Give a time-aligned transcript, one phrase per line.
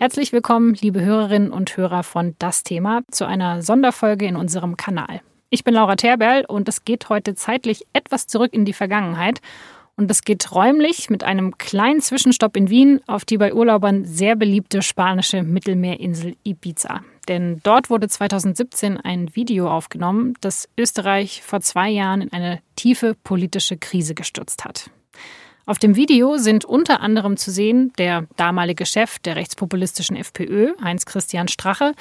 [0.00, 5.22] Herzlich willkommen, liebe Hörerinnen und Hörer von Das Thema, zu einer Sonderfolge in unserem Kanal.
[5.50, 9.40] Ich bin Laura Terberl und es geht heute zeitlich etwas zurück in die Vergangenheit.
[9.96, 14.36] Und es geht räumlich mit einem kleinen Zwischenstopp in Wien auf die bei Urlaubern sehr
[14.36, 17.00] beliebte spanische Mittelmeerinsel Ibiza.
[17.26, 23.14] Denn dort wurde 2017 ein Video aufgenommen, das Österreich vor zwei Jahren in eine tiefe
[23.24, 24.90] politische Krise gestürzt hat.
[25.68, 31.46] Auf dem Video sind unter anderem zu sehen der damalige Chef der rechtspopulistischen FPÖ, Heinz-Christian
[31.48, 31.92] Strache,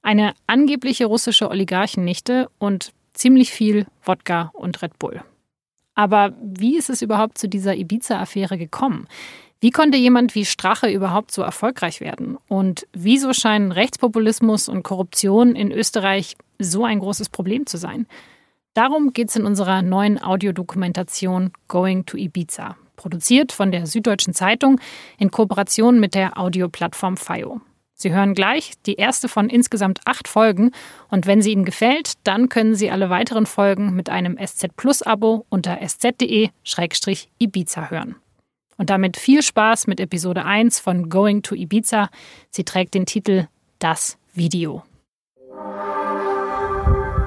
[0.00, 5.22] eine angebliche russische Oligarchennichte und ziemlich viel Wodka und Red Bull.
[5.94, 9.06] Aber wie ist es überhaupt zu dieser Ibiza-Affäre gekommen?
[9.60, 12.38] Wie konnte jemand wie Strache überhaupt so erfolgreich werden?
[12.48, 18.06] Und wieso scheinen Rechtspopulismus und Korruption in Österreich so ein großes Problem zu sein?
[18.72, 24.78] Darum geht es in unserer neuen Audiodokumentation Going to Ibiza produziert von der Süddeutschen Zeitung
[25.18, 27.62] in Kooperation mit der Audioplattform FIO.
[27.94, 30.72] Sie hören gleich die erste von insgesamt acht Folgen
[31.08, 35.00] und wenn sie Ihnen gefällt, dann können Sie alle weiteren Folgen mit einem SZ Plus
[35.02, 36.50] Abo unter sz.de-ibiza
[37.90, 38.16] hören.
[38.76, 42.10] Und damit viel Spaß mit Episode 1 von Going to Ibiza.
[42.50, 43.48] Sie trägt den Titel
[43.78, 44.82] Das Video.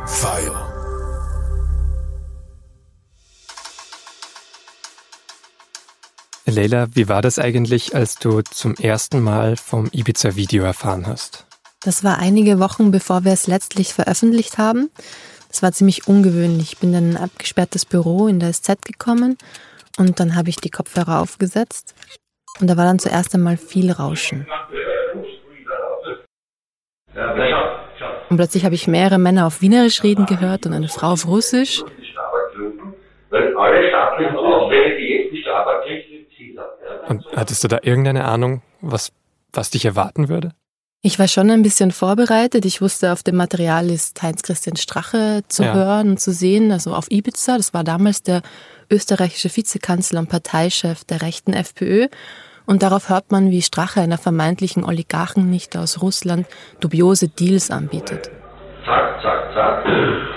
[0.05, 0.72] FIO
[6.53, 11.47] Leila, wie war das eigentlich, als du zum ersten Mal vom Ibiza-Video erfahren hast?
[11.83, 14.89] Das war einige Wochen, bevor wir es letztlich veröffentlicht haben.
[15.49, 16.73] Das war ziemlich ungewöhnlich.
[16.73, 19.37] Ich bin dann in ein abgesperrtes Büro in der SZ gekommen
[19.97, 21.95] und dann habe ich die Kopfhörer aufgesetzt
[22.59, 24.47] und da war dann zuerst einmal viel Rauschen.
[28.29, 31.83] Und plötzlich habe ich mehrere Männer auf Wienerisch reden gehört und eine Frau auf Russisch.
[33.29, 36.12] Weil alle staatlichen Auswähle, die jetzt die Strafbar kriegt,
[37.07, 39.11] und hattest du da irgendeine Ahnung, was,
[39.51, 40.51] was dich erwarten würde?
[41.05, 42.63] Ich war schon ein bisschen vorbereitet.
[42.63, 45.73] Ich wusste, auf dem Material ist Heinz-Christian Strache zu ja.
[45.73, 47.57] hören und zu sehen, also auf Ibiza.
[47.57, 48.41] Das war damals der
[48.89, 52.07] österreichische Vizekanzler und Parteichef der rechten FPÖ.
[52.65, 56.47] Und darauf hört man, wie Strache einer vermeintlichen Oligarchennichte aus Russland
[56.79, 58.31] dubiose Deals anbietet.
[58.85, 59.85] Zack, zack, zack.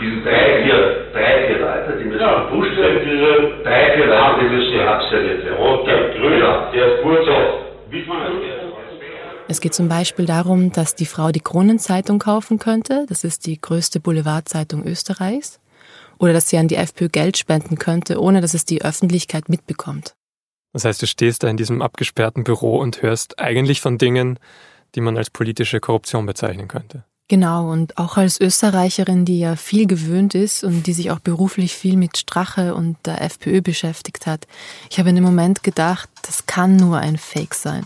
[0.01, 3.01] Diese drei, vier, drei, vier Leute, die müssen ja, gepusht werden.
[3.05, 5.59] Diese drei, vier Leute, die müssen abserviert werden.
[5.59, 7.27] Und der Grüner, der ist gut
[9.49, 13.07] es geht zum Beispiel darum, dass die Frau die Kronenzeitung kaufen könnte.
[13.09, 15.61] Das ist die größte Boulevardzeitung Österreichs.
[16.19, 20.15] Oder dass sie an die FPÖ Geld spenden könnte, ohne dass es die Öffentlichkeit mitbekommt.
[20.73, 24.39] Das heißt, du stehst da in diesem abgesperrten Büro und hörst eigentlich von Dingen,
[24.95, 27.05] die man als politische Korruption bezeichnen könnte.
[27.29, 31.75] Genau, und auch als Österreicherin, die ja viel gewöhnt ist und die sich auch beruflich
[31.75, 34.47] viel mit Strache und der FPÖ beschäftigt hat,
[34.91, 37.85] ich habe in dem Moment gedacht, das kann nur ein Fake sein.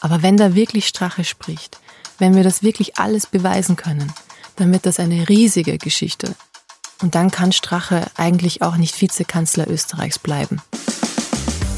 [0.00, 1.80] Aber wenn da wirklich Strache spricht,
[2.18, 4.12] wenn wir das wirklich alles beweisen können,
[4.56, 6.36] dann wird das eine riesige Geschichte.
[7.02, 10.62] Und dann kann Strache eigentlich auch nicht Vizekanzler Österreichs bleiben.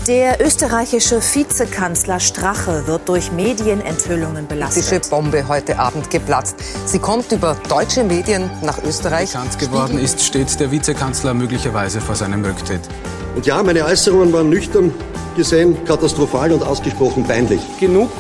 [0.06, 4.84] Der österreichische Vizekanzler Strache wird durch Medienenthüllungen belastet.
[4.84, 6.54] Politische Bombe heute Abend geplatzt.
[6.84, 9.32] Sie kommt über deutsche Medien nach Österreich.
[9.32, 12.82] Bekannt geworden ist, steht der Vizekanzler möglicherweise vor seinem Rücktritt.
[13.34, 14.94] Und ja, meine Äußerungen waren nüchtern
[15.34, 17.60] gesehen katastrophal und ausgesprochen peinlich.
[17.80, 18.12] Genug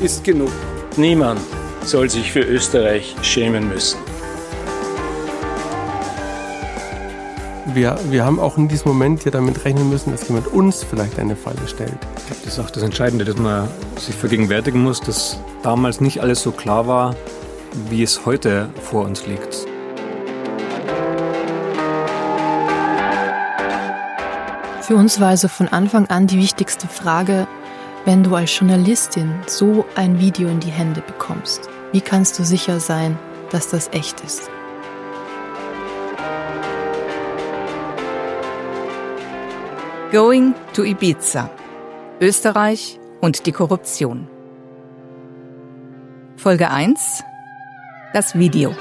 [0.00, 0.52] ist genug.
[0.96, 1.40] Niemand
[1.84, 3.98] soll sich für Österreich schämen müssen.
[7.74, 11.18] Wir, wir haben auch in diesem Moment ja damit rechnen müssen, dass jemand uns vielleicht
[11.18, 11.98] eine Falle stellt.
[12.28, 16.52] Das ist auch das Entscheidende, dass man sich vergegenwärtigen muss, dass damals nicht alles so
[16.52, 17.14] klar war,
[17.90, 19.66] wie es heute vor uns liegt.
[24.82, 27.46] Für uns war also von Anfang an die wichtigste Frage,
[28.06, 32.80] wenn du als Journalistin so ein Video in die Hände bekommst, wie kannst du sicher
[32.80, 33.18] sein,
[33.50, 34.50] dass das echt ist?
[40.10, 41.50] Going to Ibiza.
[42.18, 44.26] Österreich und die Korruption.
[46.38, 47.22] Folge 1.
[48.14, 48.74] Das Video.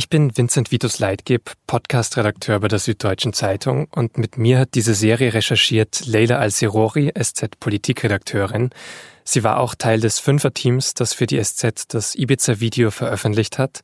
[0.00, 4.94] Ich bin Vincent Vitus Leitgeb, Podcast-Redakteur bei der Süddeutschen Zeitung und mit mir hat diese
[4.94, 8.70] Serie recherchiert Leila Al-Sirori, SZ-Politikredakteurin,
[9.24, 13.80] Sie war auch Teil des Fünfer-Teams, das für die SZ das Ibiza-Video veröffentlicht hat.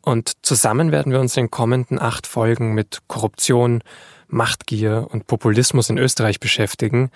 [0.00, 3.84] Und zusammen werden wir uns in den kommenden acht Folgen mit Korruption,
[4.26, 7.12] Machtgier und Populismus in Österreich beschäftigen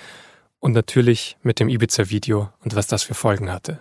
[0.60, 3.80] und natürlich mit dem Ibiza-Video und was das für Folgen hatte.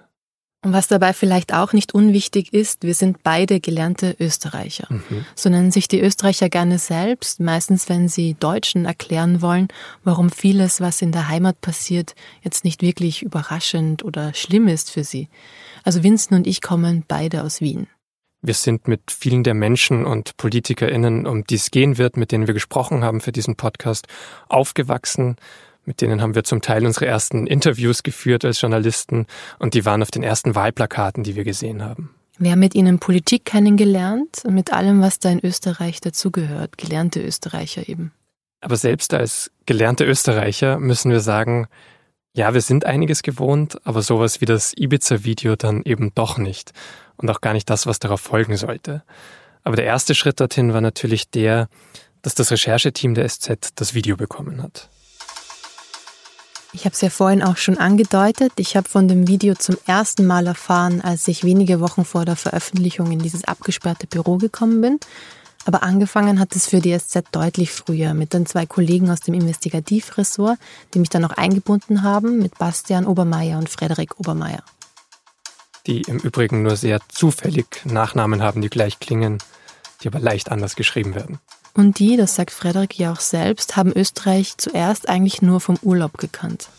[0.64, 4.88] Und was dabei vielleicht auch nicht unwichtig ist, wir sind beide gelernte Österreicher.
[4.90, 5.26] Mhm.
[5.36, 9.68] So nennen sich die Österreicher gerne selbst, meistens wenn sie Deutschen erklären wollen,
[10.04, 15.04] warum vieles, was in der Heimat passiert, jetzt nicht wirklich überraschend oder schlimm ist für
[15.04, 15.30] sie.
[15.84, 17.88] Also Vincent und ich kommen beide aus Wien.
[18.42, 22.48] Wir sind mit vielen der Menschen und PolitikerInnen, um die es gehen wird, mit denen
[22.48, 24.08] wir gesprochen haben für diesen Podcast,
[24.48, 25.38] aufgewachsen
[25.88, 29.26] mit denen haben wir zum Teil unsere ersten Interviews geführt als Journalisten
[29.58, 32.14] und die waren auf den ersten Wahlplakaten, die wir gesehen haben.
[32.38, 37.22] Wir haben mit ihnen Politik kennengelernt und mit allem, was da in Österreich dazugehört, gelernte
[37.22, 38.12] Österreicher eben.
[38.60, 41.68] Aber selbst als gelernte Österreicher müssen wir sagen,
[42.36, 46.74] ja, wir sind einiges gewohnt, aber sowas wie das Ibiza-Video dann eben doch nicht.
[47.16, 49.04] Und auch gar nicht das, was darauf folgen sollte.
[49.64, 51.70] Aber der erste Schritt dorthin war natürlich der,
[52.22, 54.90] dass das Rechercheteam der SZ das Video bekommen hat.
[56.74, 58.52] Ich habe es ja vorhin auch schon angedeutet.
[58.58, 62.36] Ich habe von dem Video zum ersten Mal erfahren, als ich wenige Wochen vor der
[62.36, 65.00] Veröffentlichung in dieses abgesperrte Büro gekommen bin.
[65.66, 69.34] Aber angefangen hat es für die SZ deutlich früher mit den zwei Kollegen aus dem
[69.34, 70.58] Investigativressort,
[70.94, 74.64] die mich dann auch eingebunden haben, mit Bastian Obermeier und Frederik Obermeier.
[75.86, 79.40] Die im Übrigen nur sehr zufällig Nachnamen haben, die gleich klingen,
[80.02, 81.40] die aber leicht anders geschrieben werden.
[81.78, 86.18] Und die, das sagt Frederik ja auch selbst, haben Österreich zuerst eigentlich nur vom Urlaub
[86.18, 86.70] gekannt.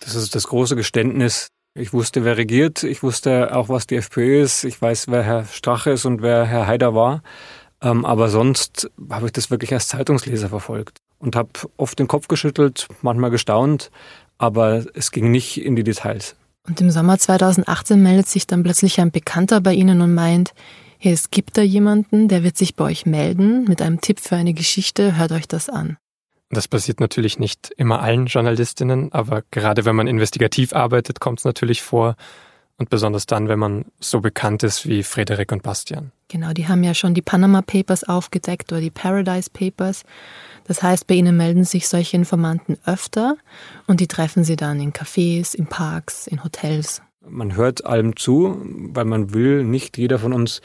[0.00, 1.48] Das ist das große Geständnis.
[1.74, 2.84] Ich wusste, wer regiert.
[2.84, 4.64] Ich wusste auch, was die FPÖ ist.
[4.64, 7.22] Ich weiß, wer Herr Strache ist und wer Herr Haider war.
[7.82, 12.28] Ähm, aber sonst habe ich das wirklich als Zeitungsleser verfolgt und habe oft den Kopf
[12.28, 13.90] geschüttelt, manchmal gestaunt,
[14.38, 16.34] aber es ging nicht in die Details.
[16.66, 20.54] Und im Sommer 2018 meldet sich dann plötzlich ein Bekannter bei Ihnen und meint,
[20.98, 24.36] hey, es gibt da jemanden, der wird sich bei euch melden mit einem Tipp für
[24.36, 25.96] eine Geschichte, hört euch das an.
[26.50, 31.44] Das passiert natürlich nicht immer allen Journalistinnen, aber gerade wenn man investigativ arbeitet, kommt es
[31.44, 32.16] natürlich vor.
[32.78, 36.12] Und besonders dann, wenn man so bekannt ist wie Frederik und Bastian.
[36.28, 40.04] Genau, die haben ja schon die Panama Papers aufgedeckt oder die Paradise Papers.
[40.64, 43.36] Das heißt, bei ihnen melden sich solche Informanten öfter
[43.88, 47.02] und die treffen sie dann in Cafés, in Parks, in Hotels.
[47.28, 48.60] Man hört allem zu,
[48.92, 50.60] weil man will, nicht jeder von uns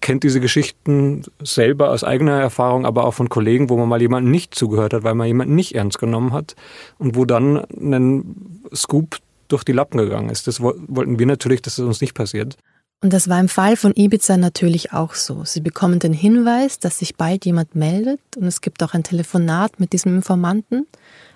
[0.00, 4.30] kennt diese Geschichten selber aus eigener Erfahrung, aber auch von Kollegen, wo man mal jemanden
[4.30, 6.54] nicht zugehört hat, weil man jemanden nicht ernst genommen hat
[6.98, 9.18] und wo dann ein Scoop
[9.48, 10.46] durch die Lappen gegangen ist.
[10.46, 12.56] Das wollten wir natürlich, dass es das uns nicht passiert.
[13.02, 15.44] Und das war im Fall von Ibiza natürlich auch so.
[15.44, 19.78] Sie bekommen den Hinweis, dass sich bald jemand meldet und es gibt auch ein Telefonat
[19.78, 20.86] mit diesem Informanten,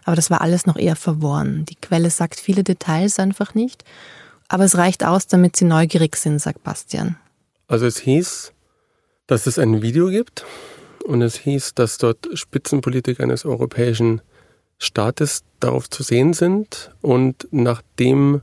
[0.04, 1.66] aber das war alles noch eher verworren.
[1.66, 3.84] Die Quelle sagt viele Details einfach nicht,
[4.50, 7.16] aber es reicht aus, damit sie neugierig sind, sagt Bastian.
[7.68, 8.52] Also es hieß,
[9.28, 10.44] dass es ein Video gibt
[11.04, 14.20] und es hieß, dass dort Spitzenpolitiker eines europäischen
[14.76, 16.90] Staates darauf zu sehen sind.
[17.00, 18.40] Und nachdem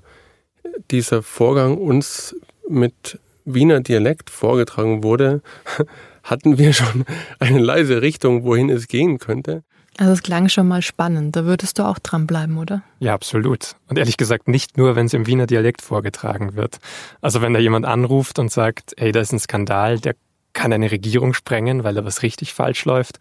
[0.92, 2.38] dieser Vorgang uns
[2.70, 5.42] mit Wiener Dialekt vorgetragen wurde,
[6.24, 7.04] hatten wir schon
[7.40, 9.64] eine leise Richtung, wohin es gehen könnte.
[9.98, 11.36] Also es klang schon mal spannend.
[11.36, 12.84] Da würdest du auch dranbleiben, oder?
[13.00, 13.76] Ja, absolut.
[13.88, 16.78] Und ehrlich gesagt nicht nur, wenn es im Wiener Dialekt vorgetragen wird.
[17.22, 20.16] Also wenn da jemand anruft und sagt, hey, da ist ein Skandal, der
[20.54, 23.20] kann eine Regierung sprengen, weil da was richtig falsch läuft.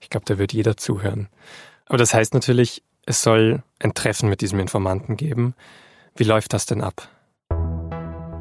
[0.00, 1.28] Ich glaube, da wird jeder zuhören.
[1.86, 5.54] Aber das heißt natürlich, es soll ein Treffen mit diesem Informanten geben.
[6.14, 7.08] Wie läuft das denn ab?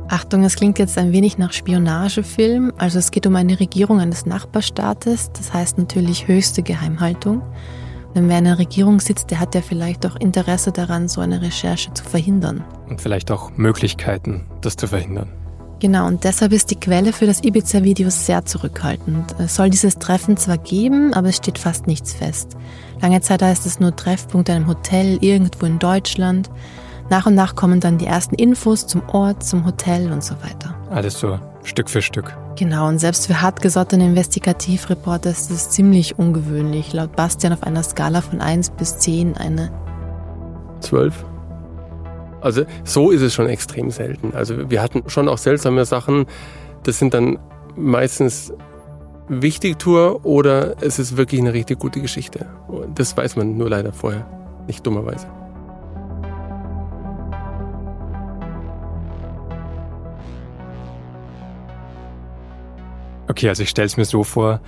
[0.09, 2.71] Achtung, es klingt jetzt ein wenig nach Spionagefilm.
[2.77, 5.31] Also es geht um eine Regierung eines Nachbarstaates.
[5.33, 7.41] Das heißt natürlich höchste Geheimhaltung.
[8.15, 11.41] Denn wer in der Regierung sitzt, der hat ja vielleicht auch Interesse daran, so eine
[11.41, 12.63] Recherche zu verhindern.
[12.87, 15.29] Und vielleicht auch Möglichkeiten, das zu verhindern.
[15.79, 19.35] Genau, und deshalb ist die Quelle für das Ibiza-Video sehr zurückhaltend.
[19.37, 22.57] Es soll dieses Treffen zwar geben, aber es steht fast nichts fest.
[23.01, 26.49] Lange Zeit heißt es nur Treffpunkt in einem Hotel irgendwo in Deutschland.
[27.09, 30.75] Nach und nach kommen dann die ersten Infos zum Ort, zum Hotel und so weiter.
[30.89, 32.35] Alles so Stück für Stück.
[32.57, 36.91] Genau, und selbst für hartgesottene Investigativreporter ist es ziemlich ungewöhnlich.
[36.93, 39.71] Laut Bastian auf einer Skala von 1 bis 10 eine
[40.81, 41.25] 12.
[42.41, 44.33] Also so ist es schon extrem selten.
[44.33, 46.25] Also wir hatten schon auch seltsame Sachen.
[46.83, 47.39] Das sind dann
[47.75, 48.53] meistens
[49.29, 52.45] Wichtigtour oder es ist wirklich eine richtig gute Geschichte.
[52.95, 54.25] Das weiß man nur leider vorher,
[54.67, 55.27] nicht dummerweise.
[63.37, 64.61] Okay, also ich stelle es mir so vor,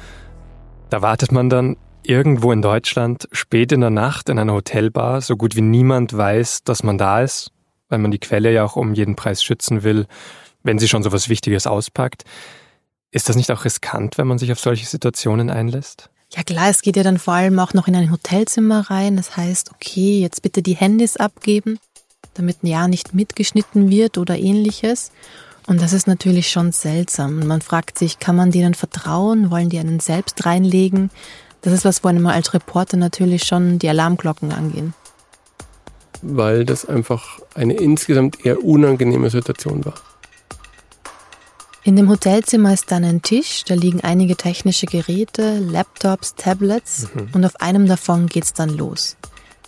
[0.92, 5.38] da wartet man dann irgendwo in Deutschland spät in der Nacht in einer Hotelbar, so
[5.38, 7.52] gut wie niemand weiß, dass man da ist,
[7.88, 10.06] weil man die Quelle ja auch um jeden Preis schützen will,
[10.62, 12.26] wenn sie schon so was Wichtiges auspackt.
[13.10, 16.12] Ist das nicht auch riskant, wenn man sich auf solche Situationen einlässt?
[16.32, 19.16] Ja klar, es geht ja dann vor allem auch noch in ein Hotelzimmer rein.
[19.16, 21.80] Das heißt, okay, jetzt bitte die Handys abgeben.
[22.36, 25.12] damit ja nicht mitgeschnitten wird oder ähnliches.
[25.70, 27.46] Und das ist natürlich schon seltsam.
[27.46, 29.52] Man fragt sich, kann man denen vertrauen?
[29.52, 31.12] Wollen die einen selbst reinlegen?
[31.62, 34.96] Das ist was, wo einem als Reporter natürlich schon die Alarmglocken angehen.
[36.24, 39.94] Weil das einfach eine insgesamt eher unangenehme Situation war.
[41.84, 47.30] In dem Hotelzimmer ist dann ein Tisch, da liegen einige technische Geräte, Laptops, Tablets mhm.
[47.34, 49.18] und auf einem davon geht's dann los.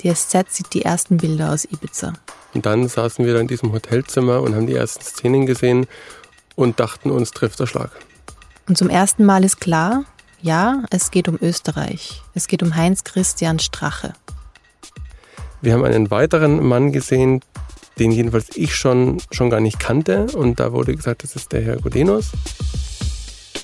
[0.02, 2.14] Die SZ sieht die ersten Bilder aus Ibiza.
[2.54, 5.88] Und dann saßen wir da in diesem Hotelzimmer und haben die ersten Szenen gesehen
[6.56, 7.92] und dachten, uns trifft der Schlag.
[8.68, 10.06] Und zum ersten Mal ist klar,
[10.42, 12.22] ja, es geht um Österreich.
[12.34, 14.14] Es geht um Heinz Christian Strache.
[15.62, 17.42] Wir haben einen weiteren Mann gesehen,
[18.00, 20.26] den jedenfalls ich schon, schon gar nicht kannte.
[20.34, 22.32] Und da wurde gesagt, das ist der Herr Gudenus.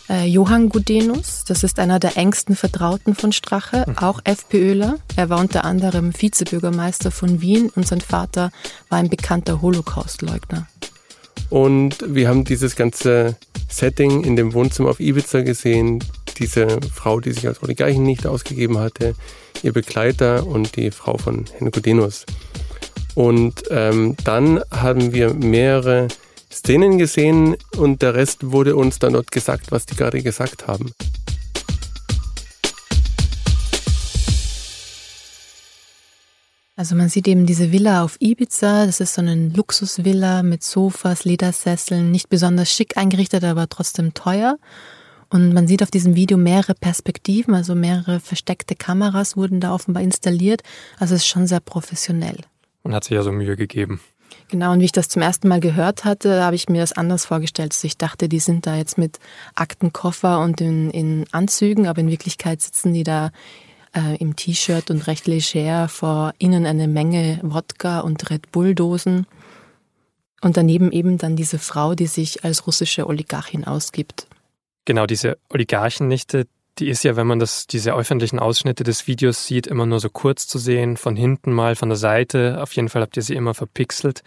[0.10, 3.98] Äh, Johann Gudenus, das ist einer der engsten Vertrauten von Strache, mhm.
[3.98, 5.00] auch FPÖler.
[5.16, 8.52] Er war unter anderem Vizebürgermeister von Wien und sein Vater
[8.90, 10.68] war ein bekannter Holocaustleugner.
[11.50, 13.36] Und wir haben dieses ganze
[13.70, 16.04] Setting in dem Wohnzimmer auf Ibiza gesehen.
[16.38, 19.16] Diese Frau, die sich als Oligarchin nicht ausgegeben hatte,
[19.64, 22.26] ihr Begleiter und die Frau von Herrn Gudenus.
[23.16, 26.08] Und ähm, dann haben wir mehrere
[26.58, 30.92] Szenen gesehen und der Rest wurde uns dann dort gesagt, was die gerade gesagt haben.
[36.76, 41.26] Also man sieht eben diese Villa auf Ibiza, das ist so eine Luxusvilla mit Sofas,
[41.26, 44.58] Ledersesseln, nicht besonders schick eingerichtet, aber trotzdem teuer.
[45.30, 50.04] Und man sieht auf diesem Video mehrere Perspektiven, also mehrere versteckte Kameras wurden da offenbar
[50.04, 50.62] installiert.
[51.00, 52.38] Also es ist schon sehr professionell.
[52.84, 54.00] Man hat sich ja so Mühe gegeben.
[54.50, 57.26] Genau, und wie ich das zum ersten Mal gehört hatte, habe ich mir das anders
[57.26, 57.74] vorgestellt.
[57.74, 59.20] Also ich dachte, die sind da jetzt mit
[59.56, 63.32] Aktenkoffer und in, in Anzügen, aber in Wirklichkeit sitzen die da
[63.94, 69.28] äh, im T-Shirt und recht leger vor ihnen eine Menge Wodka und Red Bull-Dosen.
[70.42, 74.28] Und daneben eben dann diese Frau, die sich als russische Oligarchin ausgibt.
[74.86, 76.48] Genau, diese Oligarchennichte,
[76.80, 80.10] die ist ja, wenn man das, diese öffentlichen Ausschnitte des Videos sieht, immer nur so
[80.10, 82.62] kurz zu sehen, von hinten mal, von der Seite.
[82.62, 84.24] Auf jeden Fall habt ihr sie immer verpixelt.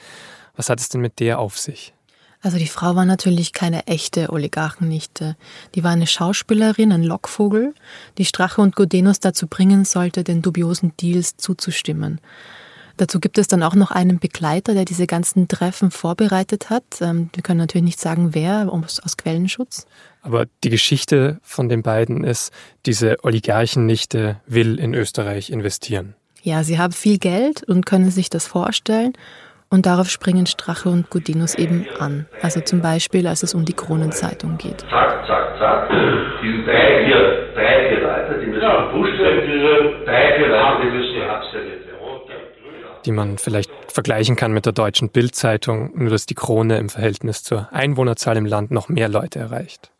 [0.56, 1.94] Was hat es denn mit der auf sich?
[2.42, 5.36] Also die Frau war natürlich keine echte Oligarchennichte.
[5.74, 7.74] Die war eine Schauspielerin, ein Lockvogel,
[8.16, 12.20] die Strache und Godenus dazu bringen sollte, den dubiosen Deals zuzustimmen.
[13.00, 16.84] Dazu gibt es dann auch noch einen Begleiter, der diese ganzen Treffen vorbereitet hat.
[17.00, 19.86] Ähm, wir können natürlich nicht sagen, wer, aus Quellenschutz.
[20.20, 22.52] Aber die Geschichte von den beiden ist,
[22.84, 26.14] diese Oligarchennichte will in Österreich investieren.
[26.42, 29.14] Ja, sie haben viel Geld und können sich das vorstellen.
[29.70, 32.26] Und darauf springen Strache und Gudinus eben an.
[32.42, 34.80] Also zum Beispiel, als es um die Kronenzeitung geht.
[34.90, 35.88] Zack, zack, zack.
[36.42, 40.04] Diese drei, vier, drei, vier Leute, die müssen ja, gepusht werden.
[40.04, 41.89] Drei, vier Leute, die müssen abserviert werden
[43.04, 47.42] die man vielleicht vergleichen kann mit der deutschen Bildzeitung, nur dass die Krone im Verhältnis
[47.42, 49.90] zur Einwohnerzahl im Land noch mehr Leute erreicht.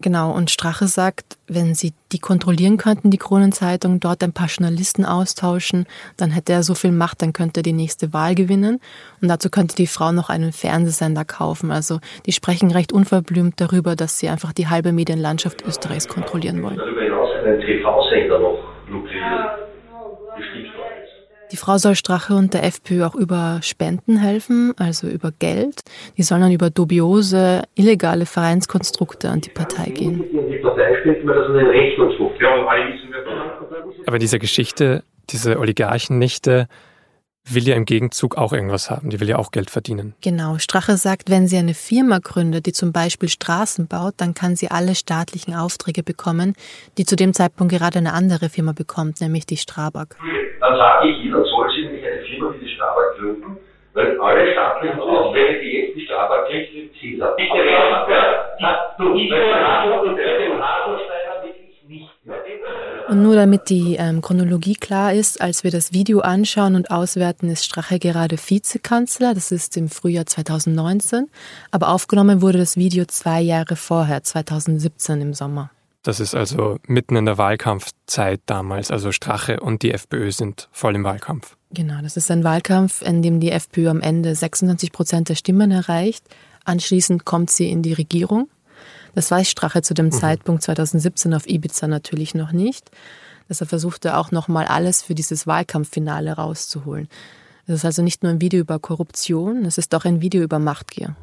[0.00, 5.04] Genau, und Strache sagt, wenn sie die kontrollieren könnten, die Kronenzeitung, dort ein paar Journalisten
[5.04, 5.86] austauschen,
[6.16, 8.80] dann hätte er so viel Macht, dann könnte er die nächste Wahl gewinnen.
[9.22, 11.70] Und dazu könnte die Frau noch einen Fernsehsender kaufen.
[11.70, 16.76] Also die sprechen recht unverblümt darüber, dass sie einfach die halbe Medienlandschaft Österreichs kontrollieren wollen.
[16.76, 18.58] Darüber hinaus einen TV-Sender noch
[18.88, 19.64] lukrieren.
[21.54, 25.82] Die Frau soll Strache und der FPÖ auch über Spenden helfen, also über Geld.
[26.16, 30.24] Die sollen dann über dubiose, illegale Vereinskonstrukte an die Partei gehen.
[34.04, 36.66] Aber diese Geschichte, diese Oligarchennichte,
[37.46, 39.10] will ja im Gegenzug auch irgendwas haben.
[39.10, 40.14] Die will ja auch Geld verdienen.
[40.22, 40.58] Genau.
[40.58, 44.70] Strache sagt, wenn sie eine Firma gründet, die zum Beispiel Straßen baut, dann kann sie
[44.70, 46.54] alle staatlichen Aufträge bekommen,
[46.96, 50.16] die zu dem Zeitpunkt gerade eine andere Firma bekommt, nämlich die Strabag
[50.64, 53.58] dann sage ich, jeder soll sich nämlich eine Firma wie die Strabag gründen,
[53.92, 57.34] weil alle staatlichen Aufträge, die jetzt die Strabag kriegt, sind Ziele.
[57.36, 57.64] Nicht der
[58.60, 61.43] ja, du, ich wirklich nicht
[63.08, 67.50] Und nur damit die ähm, Chronologie klar ist, als wir das Video anschauen und auswerten,
[67.50, 69.34] ist Strache gerade Vizekanzler.
[69.34, 71.28] Das ist im Frühjahr 2019.
[71.70, 75.70] Aber aufgenommen wurde das Video zwei Jahre vorher, 2017 im Sommer.
[76.02, 78.90] Das ist also mitten in der Wahlkampfzeit damals.
[78.90, 81.56] Also Strache und die FPÖ sind voll im Wahlkampf.
[81.70, 85.70] Genau, das ist ein Wahlkampf, in dem die FPÖ am Ende 26 Prozent der Stimmen
[85.70, 86.24] erreicht.
[86.64, 88.48] Anschließend kommt sie in die Regierung.
[89.14, 90.12] Das weiß Strache zu dem mhm.
[90.12, 92.90] Zeitpunkt 2017 auf Ibiza natürlich noch nicht.
[93.48, 97.08] Deshalb versuchte er auch nochmal alles für dieses Wahlkampffinale rauszuholen.
[97.66, 100.58] Es ist also nicht nur ein Video über Korruption, es ist auch ein Video über
[100.58, 101.16] Machtgier.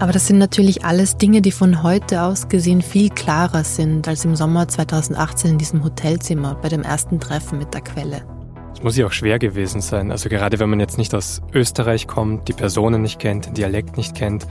[0.00, 4.24] Aber das sind natürlich alles Dinge, die von heute aus gesehen viel klarer sind als
[4.24, 8.39] im Sommer 2018 in diesem Hotelzimmer bei dem ersten Treffen mit der Quelle.
[8.80, 10.10] Es muss ja auch schwer gewesen sein.
[10.10, 13.98] Also gerade wenn man jetzt nicht aus Österreich kommt, die Personen nicht kennt, den Dialekt
[13.98, 14.46] nicht kennt,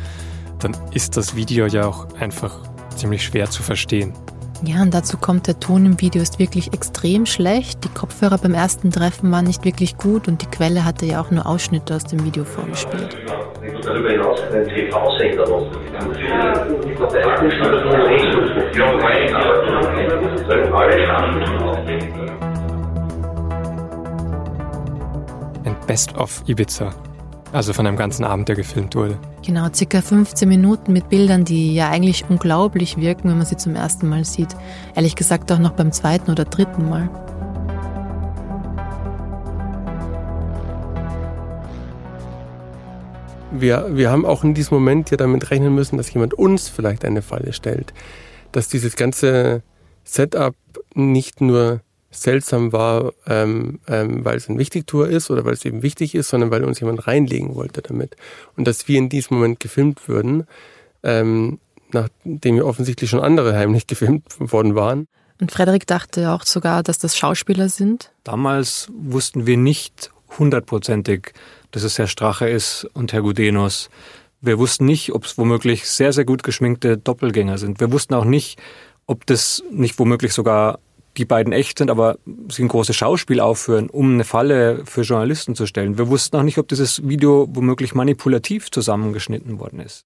[0.60, 2.60] dann ist das Video ja auch einfach
[2.96, 4.14] ziemlich schwer zu verstehen.
[4.64, 7.84] Ja, und dazu kommt, der Ton im Video ist wirklich extrem schlecht.
[7.84, 11.32] Die Kopfhörer beim ersten Treffen waren nicht wirklich gut und die Quelle hatte ja auch
[11.32, 13.18] nur Ausschnitte aus dem Video vorgespielt.
[13.84, 15.72] Darüber hinaus einen TV-Sender noch.
[22.40, 22.49] Ein
[25.90, 26.94] Best of Ibiza.
[27.52, 29.18] Also von einem ganzen Abend, der gefilmt wurde.
[29.44, 33.74] Genau, circa 15 Minuten mit Bildern, die ja eigentlich unglaublich wirken, wenn man sie zum
[33.74, 34.56] ersten Mal sieht.
[34.96, 37.10] Ehrlich gesagt auch noch beim zweiten oder dritten Mal.
[43.50, 47.04] Wir, wir haben auch in diesem Moment ja damit rechnen müssen, dass jemand uns vielleicht
[47.04, 47.96] eine Falle stellt.
[48.52, 49.64] Dass dieses ganze
[50.04, 50.54] Setup
[50.94, 55.84] nicht nur seltsam war, ähm, ähm, weil es ein Wichtigtour ist oder weil es eben
[55.84, 58.16] wichtig ist, sondern weil uns jemand reinlegen wollte damit.
[58.56, 60.46] Und dass wir in diesem Moment gefilmt würden,
[61.04, 61.60] ähm,
[61.92, 65.08] nachdem wir offensichtlich schon andere heimlich gefilmt worden waren.
[65.40, 68.12] Und Frederik dachte auch sogar, dass das Schauspieler sind.
[68.24, 71.34] Damals wussten wir nicht hundertprozentig,
[71.72, 73.90] dass es Herr Strache ist und Herr Gudenos.
[74.42, 77.80] Wir wussten nicht, ob es womöglich sehr, sehr gut geschminkte Doppelgänger sind.
[77.80, 78.60] Wir wussten auch nicht,
[79.06, 80.80] ob das nicht womöglich sogar
[81.20, 82.18] die beiden echt sind, aber
[82.50, 85.98] sie ein großes Schauspiel aufführen, um eine Falle für Journalisten zu stellen.
[85.98, 90.06] Wir wussten auch nicht, ob dieses Video womöglich manipulativ zusammengeschnitten worden ist.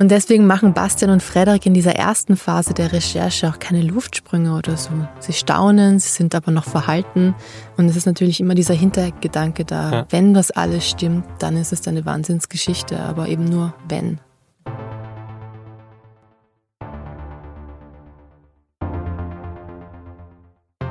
[0.00, 4.56] Und deswegen machen Bastian und Frederik in dieser ersten Phase der Recherche auch keine Luftsprünge
[4.56, 4.90] oder so.
[5.20, 7.34] Sie staunen, sie sind aber noch verhalten.
[7.76, 10.06] Und es ist natürlich immer dieser Hintergedanke da, ja.
[10.10, 14.18] wenn das alles stimmt, dann ist es eine Wahnsinnsgeschichte, aber eben nur wenn.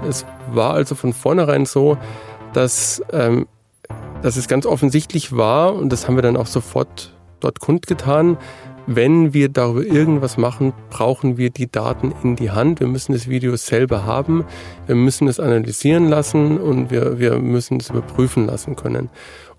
[0.07, 1.97] Es war also von vornherein so,
[2.53, 3.47] dass, ähm,
[4.21, 8.37] dass es ganz offensichtlich war, und das haben wir dann auch sofort dort kundgetan,
[8.85, 12.81] wenn wir darüber irgendwas machen, brauchen wir die Daten in die Hand.
[12.81, 14.43] Wir müssen das Video selber haben,
[14.87, 19.09] wir müssen es analysieren lassen und wir, wir müssen es überprüfen lassen können.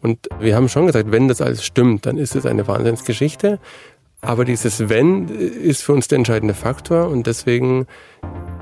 [0.03, 3.59] Und wir haben schon gesagt, wenn das alles stimmt, dann ist es eine Wahnsinnsgeschichte.
[4.25, 7.87] Aber dieses Wenn ist für uns der entscheidende Faktor und deswegen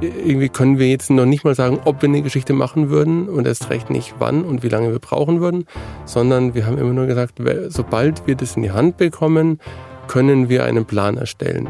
[0.01, 3.47] irgendwie können wir jetzt noch nicht mal sagen, ob wir eine Geschichte machen würden und
[3.47, 5.67] erst recht nicht wann und wie lange wir brauchen würden,
[6.05, 7.35] sondern wir haben immer nur gesagt,
[7.69, 9.61] sobald wir das in die Hand bekommen,
[10.09, 11.69] können wir einen Plan erstellen.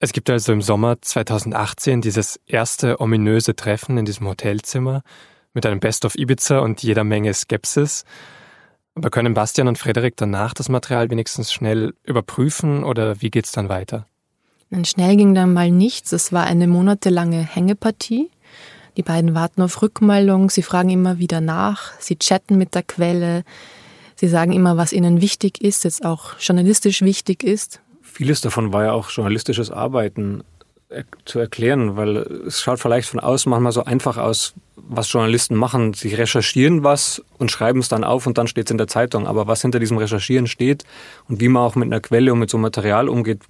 [0.00, 5.02] Es gibt also im Sommer 2018 dieses erste ominöse Treffen in diesem Hotelzimmer
[5.54, 8.04] mit einem Best of Ibiza und jeder Menge Skepsis.
[8.94, 13.68] Aber können Bastian und Frederik danach das Material wenigstens schnell überprüfen oder wie geht's dann
[13.68, 14.06] weiter?
[14.70, 16.12] Dann schnell ging dann mal nichts.
[16.12, 18.30] Es war eine monatelange Hängepartie.
[18.96, 23.44] Die beiden warten auf Rückmeldung, sie fragen immer wieder nach, sie chatten mit der Quelle,
[24.16, 27.80] sie sagen immer, was ihnen wichtig ist, jetzt auch journalistisch wichtig ist.
[28.12, 30.42] Vieles davon war ja auch journalistisches Arbeiten
[31.26, 35.92] zu erklären, weil es schaut vielleicht von außen manchmal so einfach aus, was Journalisten machen.
[35.92, 39.26] Sie recherchieren was und schreiben es dann auf und dann steht es in der Zeitung.
[39.26, 40.84] Aber was hinter diesem Recherchieren steht
[41.28, 43.42] und wie man auch mit einer Quelle und mit so einem Material umgeht,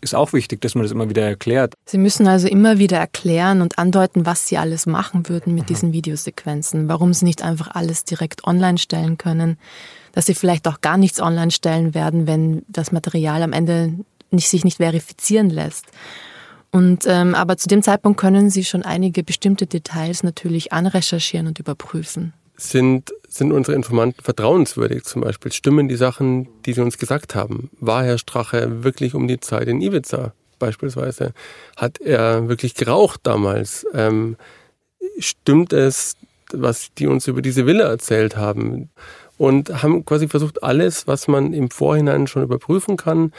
[0.00, 1.74] ist auch wichtig, dass man das immer wieder erklärt.
[1.84, 5.68] Sie müssen also immer wieder erklären und andeuten, was Sie alles machen würden mit mhm.
[5.68, 9.58] diesen Videosequenzen, warum Sie nicht einfach alles direkt online stellen können
[10.18, 13.92] dass sie vielleicht auch gar nichts online stellen werden, wenn das Material am Ende
[14.32, 15.86] nicht, sich nicht verifizieren lässt.
[16.72, 21.60] Und, ähm, aber zu dem Zeitpunkt können Sie schon einige bestimmte Details natürlich anrecherchieren und
[21.60, 22.32] überprüfen.
[22.56, 25.52] Sind, sind unsere Informanten vertrauenswürdig zum Beispiel?
[25.52, 27.70] Stimmen die Sachen, die sie uns gesagt haben?
[27.78, 31.32] War Herr Strache wirklich um die Zeit in Ibiza beispielsweise?
[31.76, 33.86] Hat er wirklich geraucht damals?
[33.94, 34.36] Ähm,
[35.20, 36.16] stimmt es,
[36.52, 38.90] was die uns über diese Villa erzählt haben?
[39.38, 43.32] Und haben quasi versucht, alles, was man im Vorhinein schon überprüfen kann,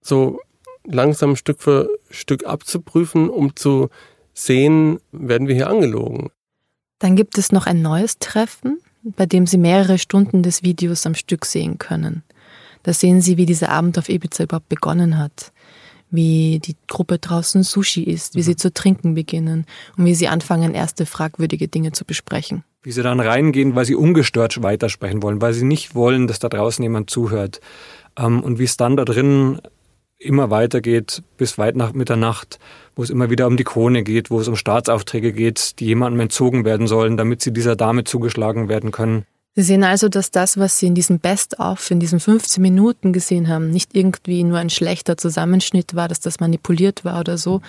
[0.00, 0.40] so
[0.84, 3.90] langsam Stück für Stück abzuprüfen, um zu
[4.32, 6.30] sehen, werden wir hier angelogen.
[6.98, 11.14] Dann gibt es noch ein neues Treffen, bei dem Sie mehrere Stunden des Videos am
[11.14, 12.24] Stück sehen können.
[12.82, 15.52] Da sehen Sie, wie dieser Abend auf Ibiza überhaupt begonnen hat,
[16.10, 18.58] wie die Gruppe draußen Sushi isst, wie sie mhm.
[18.58, 23.20] zu trinken beginnen und wie sie anfangen, erste fragwürdige Dinge zu besprechen wie sie dann
[23.20, 27.60] reingehen, weil sie ungestört weitersprechen wollen, weil sie nicht wollen, dass da draußen jemand zuhört.
[28.18, 29.60] Ähm, und wie es dann da drin
[30.18, 32.58] immer weitergeht bis weit nach Mitternacht,
[32.96, 36.20] wo es immer wieder um die Krone geht, wo es um Staatsaufträge geht, die jemandem
[36.20, 39.26] entzogen werden sollen, damit sie dieser Dame zugeschlagen werden können.
[39.54, 43.48] Sie sehen also, dass das, was Sie in diesem Best-of, in diesen 15 Minuten gesehen
[43.48, 47.60] haben, nicht irgendwie nur ein schlechter Zusammenschnitt war, dass das manipuliert war oder so,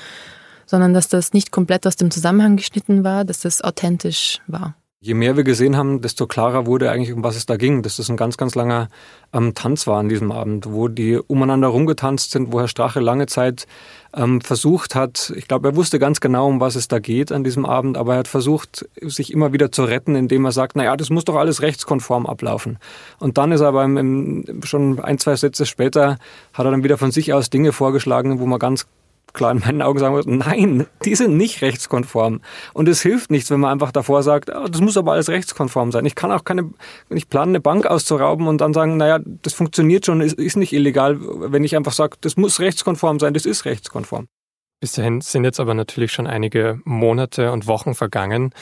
[0.66, 4.76] sondern dass das nicht komplett aus dem Zusammenhang geschnitten war, dass das authentisch war.
[5.02, 7.84] Je mehr wir gesehen haben, desto klarer wurde eigentlich, um was es da ging.
[7.84, 8.90] Dass das ein ganz, ganz langer
[9.32, 13.26] ähm, Tanz war an diesem Abend, wo die umeinander rumgetanzt sind, wo Herr Strache lange
[13.26, 13.66] Zeit
[14.14, 17.46] ähm, versucht hat, ich glaube, er wusste ganz genau, um was es da geht an
[17.46, 20.98] diesem Abend, aber er hat versucht, sich immer wieder zu retten, indem er sagt, naja,
[20.98, 22.78] das muss doch alles rechtskonform ablaufen.
[23.20, 26.18] Und dann ist er aber im, schon ein, zwei Sätze später,
[26.54, 28.86] hat er dann wieder von sich aus Dinge vorgeschlagen, wo man ganz
[29.34, 32.42] klar in meinen Augen sagen würde, nein, die sind nicht rechtskonform.
[32.74, 35.92] Und es hilft nichts, wenn man einfach davor sagt, oh, das muss aber alles rechtskonform
[35.92, 36.06] sein.
[36.06, 36.70] Ich kann auch keine,
[37.10, 40.74] ich plane eine Bank auszurauben und dann sagen, naja, das funktioniert schon, ist, ist nicht
[40.74, 44.28] illegal, wenn ich einfach sage, das muss rechtskonform sein, das ist rechtskonform.
[44.82, 48.54] Bis dahin sind jetzt aber natürlich schon einige Monate und Wochen vergangen.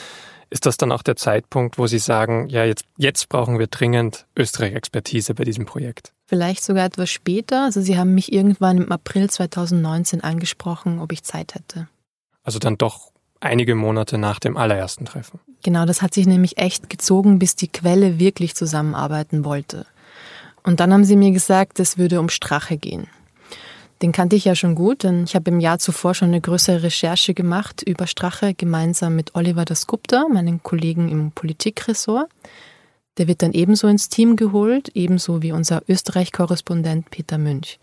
[0.50, 4.26] Ist das dann auch der Zeitpunkt, wo Sie sagen, ja, jetzt, jetzt brauchen wir dringend
[4.36, 6.12] Österreich-Expertise bei diesem Projekt?
[6.26, 7.64] Vielleicht sogar etwas später.
[7.64, 11.88] Also Sie haben mich irgendwann im April 2019 angesprochen, ob ich Zeit hätte.
[12.42, 15.38] Also dann doch einige Monate nach dem allerersten Treffen.
[15.62, 19.86] Genau, das hat sich nämlich echt gezogen, bis die Quelle wirklich zusammenarbeiten wollte.
[20.62, 23.08] Und dann haben sie mir gesagt, es würde um Strache gehen.
[24.02, 26.84] Den kannte ich ja schon gut, denn ich habe im Jahr zuvor schon eine größere
[26.84, 32.30] Recherche gemacht über Strache gemeinsam mit Oliver Dasgupta, meinem Kollegen im Politikressort.
[33.18, 37.80] Der wird dann ebenso ins Team geholt, ebenso wie unser Österreich-Korrespondent Peter Münch.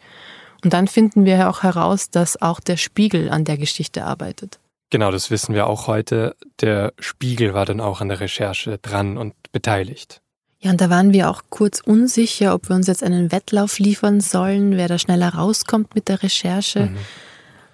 [0.63, 4.59] Und dann finden wir auch heraus, dass auch der Spiegel an der Geschichte arbeitet.
[4.89, 6.37] Genau, das wissen wir auch heute.
[6.61, 10.21] Der Spiegel war dann auch an der Recherche dran und beteiligt.
[10.65, 14.19] Ja, und da waren wir auch kurz unsicher, ob wir uns jetzt einen Wettlauf liefern
[14.19, 16.87] sollen, wer da schneller rauskommt mit der Recherche.
[16.87, 16.97] Mhm.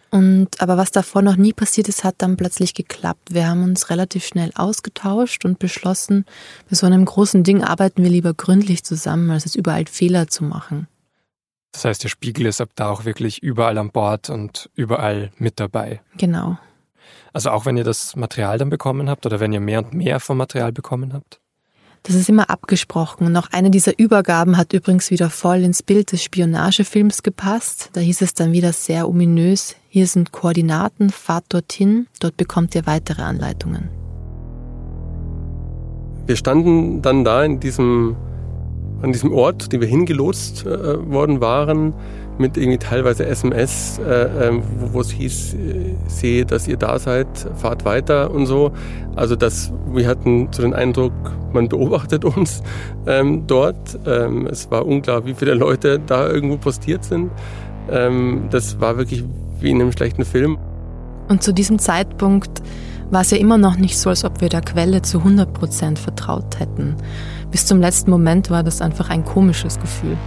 [0.10, 3.34] Und aber was davor noch nie passiert ist, hat dann plötzlich geklappt.
[3.34, 6.26] Wir haben uns relativ schnell ausgetauscht und beschlossen,
[6.70, 10.44] bei so einem großen Ding arbeiten wir lieber gründlich zusammen, als es überall Fehler zu
[10.44, 10.90] machen.
[11.72, 15.62] Das heißt, der Spiegel ist ab da auch wirklich überall an Bord und überall mit
[15.62, 16.02] dabei.
[16.18, 16.58] Genau.
[17.32, 20.20] Also auch wenn ihr das Material dann bekommen habt oder wenn ihr mehr und mehr
[20.20, 21.41] vom Material bekommen habt?
[22.04, 23.36] Das ist immer abgesprochen.
[23.38, 27.92] Auch eine dieser Übergaben hat übrigens wieder voll ins Bild des Spionagefilms gepasst.
[27.94, 32.88] Da hieß es dann wieder sehr ominös, hier sind Koordinaten, fahrt dorthin, dort bekommt ihr
[32.88, 33.90] weitere Anleitungen.
[36.26, 38.16] Wir standen dann da in diesem,
[39.02, 41.94] an diesem Ort, den wir hingelotst äh, worden waren,
[42.38, 47.28] mit irgendwie teilweise SMS, äh, äh, wo, es hieß, äh, sehe, dass ihr da seid,
[47.56, 48.72] fahrt weiter und so.
[49.16, 51.14] Also das, wir hatten so den Eindruck,
[51.54, 52.64] man beobachtet uns
[53.06, 54.00] ähm, dort.
[54.06, 57.32] Ähm, es war unklar, wie viele Leute da irgendwo postiert sind.
[57.90, 59.24] Ähm, das war wirklich
[59.60, 60.58] wie in einem schlechten Film.
[61.28, 62.62] Und zu diesem Zeitpunkt
[63.12, 66.00] war es ja immer noch nicht so, als ob wir der Quelle zu 100 Prozent
[66.00, 66.96] vertraut hätten.
[67.52, 70.18] Bis zum letzten Moment war das einfach ein komisches Gefühl.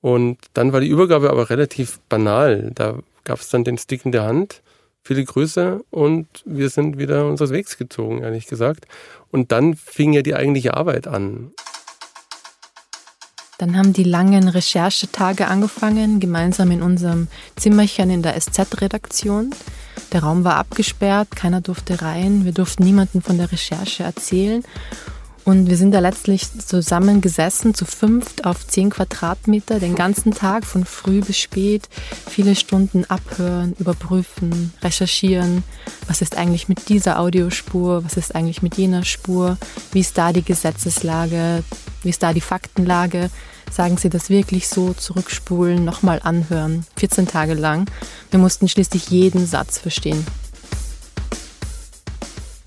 [0.00, 2.70] Und dann war die Übergabe aber relativ banal.
[2.74, 4.62] Da gab es dann den Stick in der Hand,
[5.02, 8.86] viele Grüße und wir sind wieder unseres Wegs gezogen, ehrlich gesagt.
[9.30, 11.52] Und dann fing ja die eigentliche Arbeit an.
[13.58, 19.54] Dann haben die langen Recherchetage angefangen, gemeinsam in unserem Zimmerchen in der SZ-Redaktion.
[20.12, 24.62] Der Raum war abgesperrt, keiner durfte rein, wir durften niemanden von der Recherche erzählen.
[25.46, 30.66] Und wir sind da letztlich zusammen gesessen, zu fünft auf zehn Quadratmeter, den ganzen Tag
[30.66, 31.88] von früh bis spät,
[32.28, 35.62] viele Stunden abhören, überprüfen, recherchieren.
[36.08, 38.04] Was ist eigentlich mit dieser Audiospur?
[38.04, 39.56] Was ist eigentlich mit jener Spur?
[39.92, 41.62] Wie ist da die Gesetzeslage?
[42.02, 43.30] Wie ist da die Faktenlage?
[43.70, 44.94] Sagen Sie das wirklich so?
[44.94, 46.84] Zurückspulen, nochmal anhören.
[46.96, 47.88] 14 Tage lang.
[48.32, 50.26] Wir mussten schließlich jeden Satz verstehen.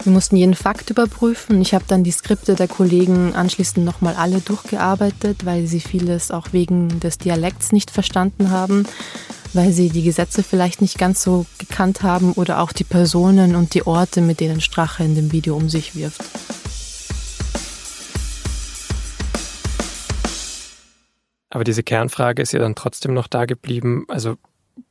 [0.09, 1.61] Wir mussten jeden Fakt überprüfen.
[1.61, 6.47] Ich habe dann die Skripte der Kollegen anschließend nochmal alle durchgearbeitet, weil sie vieles auch
[6.51, 8.87] wegen des Dialekts nicht verstanden haben,
[9.53, 13.75] weil sie die Gesetze vielleicht nicht ganz so gekannt haben oder auch die Personen und
[13.75, 16.23] die Orte, mit denen Strache in dem Video um sich wirft.
[21.51, 24.05] Aber diese Kernfrage ist ja dann trotzdem noch da geblieben.
[24.07, 24.37] Also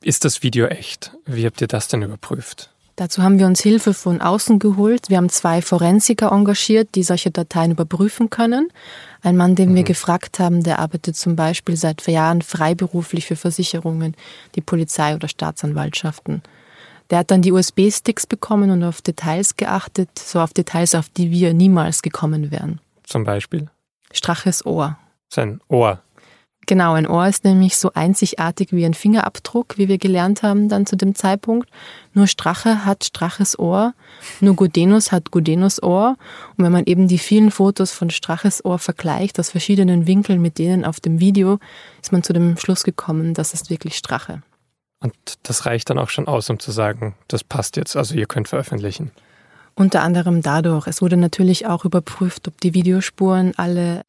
[0.00, 1.10] ist das Video echt?
[1.26, 2.70] Wie habt ihr das denn überprüft?
[2.98, 5.08] Dazu haben wir uns Hilfe von außen geholt.
[5.08, 8.72] Wir haben zwei Forensiker engagiert, die solche Dateien überprüfen können.
[9.22, 9.76] Ein Mann, den mhm.
[9.76, 14.16] wir gefragt haben, der arbeitet zum Beispiel seit Jahren freiberuflich für Versicherungen,
[14.56, 16.42] die Polizei oder Staatsanwaltschaften.
[17.10, 21.30] Der hat dann die USB-Sticks bekommen und auf Details geachtet, so auf Details, auf die
[21.30, 22.80] wir niemals gekommen wären.
[23.04, 23.70] Zum Beispiel?
[24.10, 24.98] Straches Ohr.
[25.28, 26.02] Sein Ohr.
[26.68, 30.84] Genau, ein Ohr ist nämlich so einzigartig wie ein Fingerabdruck, wie wir gelernt haben dann
[30.84, 31.70] zu dem Zeitpunkt.
[32.12, 33.94] Nur Strache hat Straches Ohr,
[34.40, 36.18] nur Gudenus hat Gudenus Ohr.
[36.58, 40.58] Und wenn man eben die vielen Fotos von Straches Ohr vergleicht aus verschiedenen Winkeln mit
[40.58, 41.58] denen auf dem Video,
[42.02, 44.42] ist man zu dem Schluss gekommen, das ist wirklich Strache.
[45.00, 48.26] Und das reicht dann auch schon aus, um zu sagen, das passt jetzt, also ihr
[48.26, 49.10] könnt veröffentlichen.
[49.74, 50.86] Unter anderem dadurch.
[50.86, 54.02] Es wurde natürlich auch überprüft, ob die Videospuren alle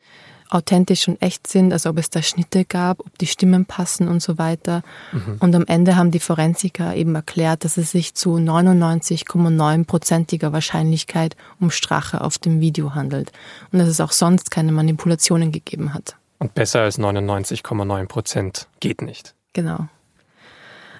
[0.50, 4.22] authentisch und echt sind, also ob es da Schnitte gab, ob die Stimmen passen und
[4.22, 4.84] so weiter.
[5.12, 5.38] Mhm.
[5.40, 11.72] Und am Ende haben die Forensiker eben erklärt, dass es sich zu 99,9%iger Wahrscheinlichkeit um
[11.72, 13.32] Strache auf dem Video handelt
[13.72, 16.16] und dass es auch sonst keine Manipulationen gegeben hat.
[16.40, 19.36] Und besser als 99,9 Prozent geht nicht.
[19.54, 19.88] Genau.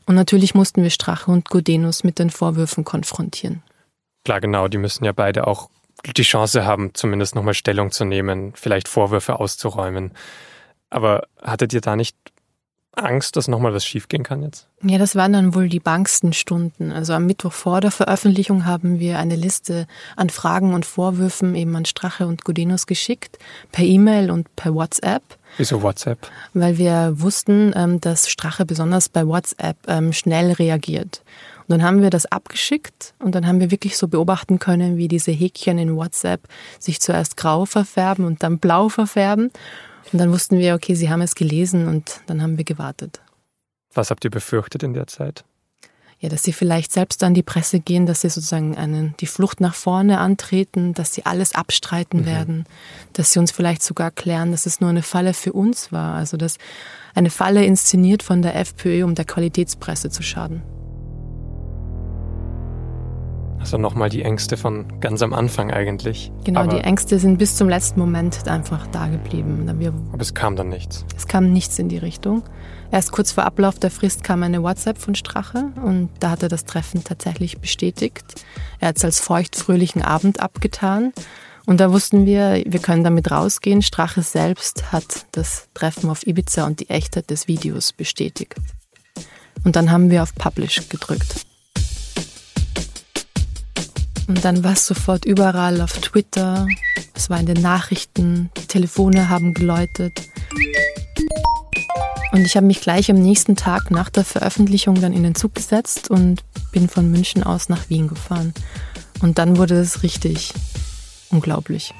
[0.06, 3.64] Und natürlich mussten wir Strache und Godenus mit den Vorwürfen konfrontieren.
[4.26, 5.70] Klar, genau, die müssen ja beide auch
[6.04, 10.12] die Chance haben, zumindest nochmal Stellung zu nehmen, vielleicht Vorwürfe auszuräumen.
[10.90, 12.16] Aber hattet ihr da nicht
[12.96, 14.68] Angst, dass nochmal was schiefgehen kann jetzt?
[14.84, 16.92] Ja, das waren dann wohl die bangsten Stunden.
[16.92, 21.76] Also am Mittwoch vor der Veröffentlichung haben wir eine Liste an Fragen und Vorwürfen eben
[21.76, 23.38] an Strache und Gudenus geschickt,
[23.72, 25.24] per E-Mail und per WhatsApp.
[25.58, 26.30] Wieso WhatsApp?
[26.54, 31.22] Weil wir wussten, ähm, dass Strache besonders bei WhatsApp ähm, schnell reagiert.
[31.70, 35.08] Und dann haben wir das abgeschickt und dann haben wir wirklich so beobachten können, wie
[35.08, 36.48] diese Häkchen in WhatsApp
[36.80, 39.52] sich zuerst grau verfärben und dann blau verfärben.
[40.12, 43.22] Und dann wussten wir, okay, sie haben es gelesen und dann haben wir gewartet.
[43.94, 45.46] Was habt ihr befürchtet in der Zeit?
[46.18, 49.62] Ja, dass sie vielleicht selbst an die Presse gehen, dass sie sozusagen einen, die Flucht
[49.62, 52.26] nach vorne antreten, dass sie alles abstreiten mhm.
[52.26, 52.66] werden,
[53.14, 56.16] dass sie uns vielleicht sogar erklären, dass es nur eine Falle für uns war.
[56.16, 56.58] Also dass
[57.14, 60.64] eine Falle inszeniert von der FPÖ, um der Qualitätspresse zu schaden.
[63.60, 66.32] Also nochmal die Ängste von ganz am Anfang eigentlich.
[66.44, 69.68] Genau, aber die Ängste sind bis zum letzten Moment einfach da geblieben.
[70.12, 71.06] aber es kam dann nichts.
[71.16, 72.44] Es kam nichts in die Richtung.
[72.92, 76.50] Erst kurz vor Ablauf der Frist kam eine WhatsApp von Strache und da hat er
[76.50, 78.46] das Treffen tatsächlich bestätigt.
[78.80, 81.14] Er hat es als feuchtfröhlichen Abend abgetan.
[81.68, 83.84] Und da wussten wir, wir können damit rausgehen.
[83.84, 88.56] Strache selbst hat das Treffen auf Ibiza und die Echtheit des Videos bestätigt.
[89.64, 91.46] Und dann haben wir auf Publish gedrückt.
[94.30, 96.68] Und dann war es sofort überall auf Twitter,
[97.16, 100.22] es war in den Nachrichten, die Telefone haben geläutet.
[102.32, 105.56] Und ich habe mich gleich am nächsten Tag nach der Veröffentlichung dann in den Zug
[105.56, 108.54] gesetzt und bin von München aus nach Wien gefahren.
[109.20, 110.54] Und dann wurde es richtig
[111.32, 111.96] unglaublich.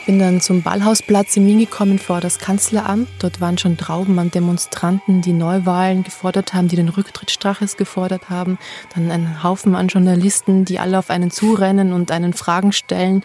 [0.00, 3.06] Ich bin dann zum Ballhausplatz in Wien gekommen vor das Kanzleramt.
[3.18, 8.30] Dort waren schon Trauben an Demonstranten, die Neuwahlen gefordert haben, die den Rücktritt Straches gefordert
[8.30, 8.58] haben.
[8.94, 13.22] Dann ein Haufen an Journalisten, die alle auf einen zurennen und einen Fragen stellen,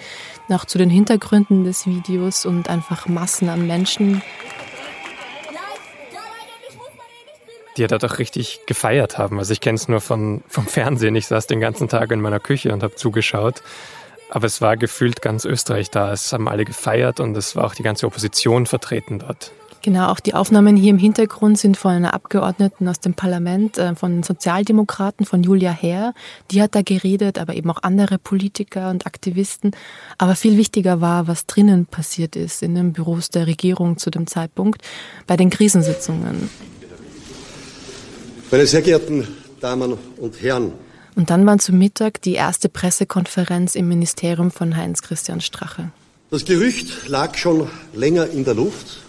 [0.50, 4.22] auch zu den Hintergründen des Videos und einfach Massen an Menschen.
[7.78, 9.40] Die ja da doch richtig gefeiert haben.
[9.40, 11.16] Also ich kenne es nur von, vom Fernsehen.
[11.16, 13.64] Ich saß den ganzen Tag in meiner Küche und habe zugeschaut.
[14.30, 16.12] Aber es war gefühlt ganz Österreich da.
[16.12, 19.52] Es haben alle gefeiert und es war auch die ganze Opposition vertreten dort.
[19.86, 23.94] Genau, auch die Aufnahmen hier im Hintergrund sind von einer Abgeordneten aus dem Parlament, äh,
[23.94, 26.16] von Sozialdemokraten, von Julia Herr.
[26.50, 29.76] Die hat da geredet, aber eben auch andere Politiker und Aktivisten.
[30.18, 34.26] Aber viel wichtiger war, was drinnen passiert ist in den Büros der Regierung zu dem
[34.26, 34.82] Zeitpunkt
[35.28, 36.50] bei den Krisensitzungen.
[38.50, 39.28] Meine sehr geehrten
[39.62, 40.72] Damen und Herren,
[41.16, 45.92] und dann war zum Mittag die erste Pressekonferenz im Ministerium von Heinz-Christian Strache.
[46.32, 49.00] Das Gerücht lag schon länger in der Luft,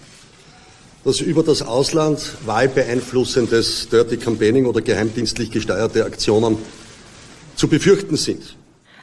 [1.04, 6.58] dass über das Ausland wahlbeeinflussendes Dirty Campaigning oder geheimdienstlich gesteuerte Aktionen
[7.56, 8.56] zu befürchten sind.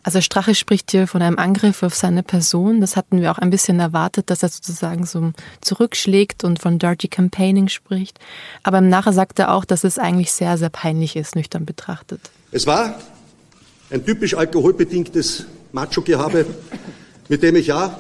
[0.04, 2.82] Also Strache spricht hier von einem Angriff auf seine Person.
[2.82, 7.08] Das hatten wir auch ein bisschen erwartet, dass er sozusagen so zurückschlägt und von Dirty
[7.08, 8.20] Campaigning spricht.
[8.64, 12.20] Aber im Nachher sagt er auch, dass es eigentlich sehr, sehr peinlich ist, nüchtern betrachtet.
[12.56, 13.00] Es war
[13.90, 16.46] ein typisch alkoholbedingtes Macho-Gehabe,
[17.28, 18.00] mit dem ich ja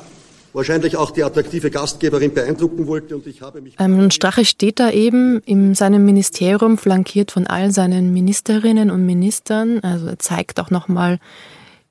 [0.53, 3.15] wahrscheinlich auch die attraktive Gastgeberin beeindrucken wollte.
[3.15, 3.75] Und ich habe mich.
[3.79, 9.79] Ähm, Strache steht da eben in seinem Ministerium, flankiert von all seinen Ministerinnen und Ministern.
[9.79, 11.17] Also er zeigt auch nochmal,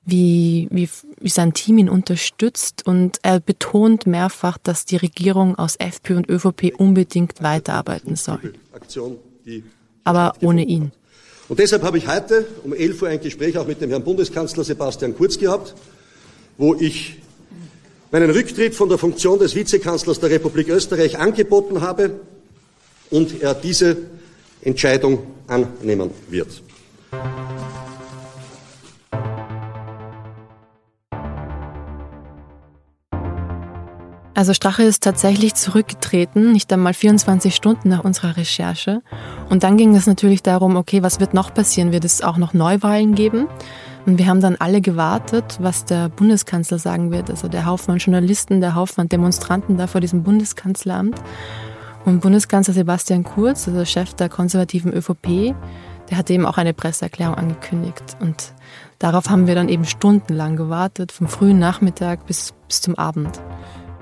[0.05, 0.87] wie, wie,
[1.19, 2.87] wie sein Team ihn unterstützt.
[2.87, 8.53] Und er betont mehrfach, dass die Regierung aus FPÖ und ÖVP unbedingt weiterarbeiten soll.
[10.05, 10.93] Aber ohne ihn.
[11.49, 14.63] Und deshalb habe ich heute um 11 Uhr ein Gespräch auch mit dem Herrn Bundeskanzler
[14.63, 15.75] Sebastian Kurz gehabt,
[16.57, 17.17] wo ich
[18.11, 22.11] meinen Rücktritt von der Funktion des Vizekanzlers der Republik Österreich angeboten habe
[23.09, 23.97] und er diese
[24.61, 26.61] Entscheidung annehmen wird.
[34.35, 39.01] Also Strache ist tatsächlich zurückgetreten, nicht einmal 24 Stunden nach unserer Recherche.
[39.49, 41.91] Und dann ging es natürlich darum, okay, was wird noch passieren?
[41.91, 43.47] Wird es auch noch Neuwahlen geben?
[44.07, 47.29] Und wir haben dann alle gewartet, was der Bundeskanzler sagen wird.
[47.29, 51.21] Also der Haufen Journalisten, der Haufen Demonstranten da vor diesem Bundeskanzleramt.
[52.03, 55.55] Und Bundeskanzler Sebastian Kurz, also Chef der konservativen ÖVP,
[56.09, 58.17] der hatte eben auch eine Presseerklärung angekündigt.
[58.19, 58.53] Und
[58.99, 63.39] darauf haben wir dann eben stundenlang gewartet, vom frühen Nachmittag bis, bis zum Abend.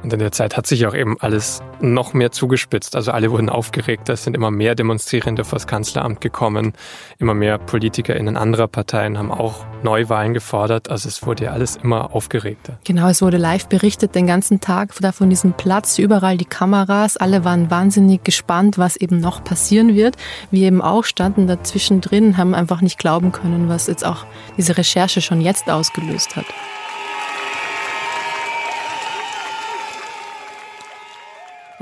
[0.03, 2.95] Und in der Zeit hat sich auch eben alles noch mehr zugespitzt.
[2.95, 4.09] Also alle wurden aufgeregt.
[4.09, 6.73] Es sind immer mehr Demonstrierende vor das Kanzleramt gekommen.
[7.19, 10.89] Immer mehr PolitikerInnen anderer Parteien haben auch Neuwahlen gefordert.
[10.89, 12.79] Also es wurde ja alles immer aufgeregter.
[12.83, 15.99] Genau, es wurde live berichtet den ganzen Tag von diesem Platz.
[15.99, 17.17] Überall die Kameras.
[17.17, 20.15] Alle waren wahnsinnig gespannt, was eben noch passieren wird.
[20.49, 24.25] Wir eben auch standen dazwischen drin, haben einfach nicht glauben können, was jetzt auch
[24.57, 26.45] diese Recherche schon jetzt ausgelöst hat.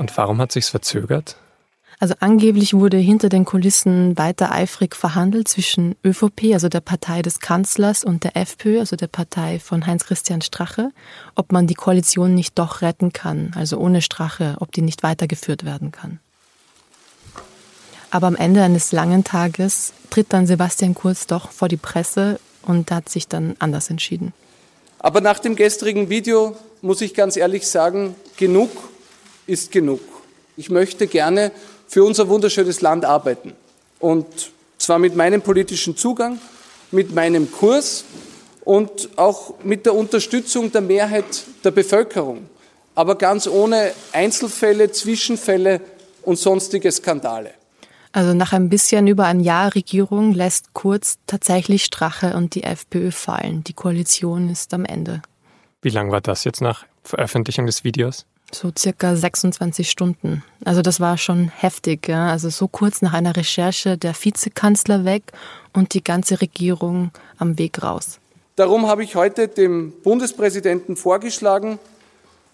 [0.00, 1.36] Und warum hat sich's verzögert?
[1.98, 7.40] Also angeblich wurde hinter den Kulissen weiter eifrig verhandelt zwischen ÖVP, also der Partei des
[7.40, 10.90] Kanzlers, und der FPÖ, also der Partei von Heinz-Christian Strache,
[11.34, 15.66] ob man die Koalition nicht doch retten kann, also ohne Strache, ob die nicht weitergeführt
[15.66, 16.18] werden kann.
[18.10, 22.90] Aber am Ende eines langen Tages tritt dann Sebastian Kurz doch vor die Presse und
[22.90, 24.32] hat sich dann anders entschieden.
[24.98, 28.70] Aber nach dem gestrigen Video muss ich ganz ehrlich sagen, genug
[29.50, 30.00] ist genug.
[30.56, 31.52] Ich möchte gerne
[31.88, 33.52] für unser wunderschönes Land arbeiten.
[33.98, 34.26] Und
[34.78, 36.38] zwar mit meinem politischen Zugang,
[36.90, 38.04] mit meinem Kurs
[38.64, 42.48] und auch mit der Unterstützung der Mehrheit der Bevölkerung.
[42.94, 45.80] Aber ganz ohne Einzelfälle, Zwischenfälle
[46.22, 47.50] und sonstige Skandale.
[48.12, 53.12] Also nach ein bisschen über ein Jahr Regierung lässt Kurz tatsächlich Strache und die FPÖ
[53.12, 53.62] fallen.
[53.64, 55.22] Die Koalition ist am Ende.
[55.82, 58.26] Wie lang war das jetzt nach Veröffentlichung des Videos?
[58.52, 60.42] So circa 26 Stunden.
[60.64, 62.08] Also das war schon heftig.
[62.08, 62.30] Ja?
[62.30, 65.22] Also so kurz nach einer Recherche der Vizekanzler weg
[65.72, 68.18] und die ganze Regierung am Weg raus.
[68.56, 71.78] Darum habe ich heute dem Bundespräsidenten vorgeschlagen,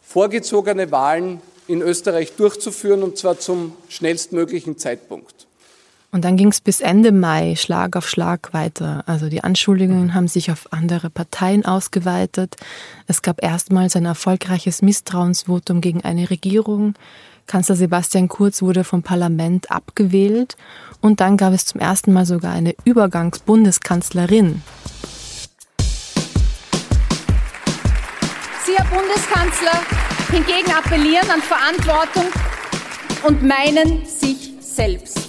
[0.03, 5.46] vorgezogene Wahlen in Österreich durchzuführen, und zwar zum schnellstmöglichen Zeitpunkt.
[6.13, 9.05] Und dann ging es bis Ende Mai Schlag auf Schlag weiter.
[9.07, 12.57] Also die Anschuldigungen haben sich auf andere Parteien ausgeweitet.
[13.07, 16.95] Es gab erstmals ein erfolgreiches Misstrauensvotum gegen eine Regierung.
[17.47, 20.57] Kanzler Sebastian Kurz wurde vom Parlament abgewählt.
[21.01, 24.63] Und dann gab es zum ersten Mal sogar eine Übergangsbundeskanzlerin.
[28.65, 29.81] Sie, Herr Bundeskanzler,
[30.31, 32.25] hingegen appellieren an Verantwortung
[33.23, 35.26] und meinen sich selbst.